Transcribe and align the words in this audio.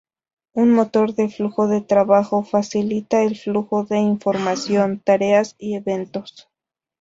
Un 0.53 0.73
motor 0.73 1.13
de 1.13 1.29
flujo 1.29 1.67
de 1.67 1.81
trabajo 1.81 2.41
facilita 2.41 3.21
el 3.21 3.35
flujo 3.37 3.83
de 3.83 3.99
información, 3.99 4.99
tareas 4.99 5.55
y 5.59 5.75
eventos. 5.75 6.49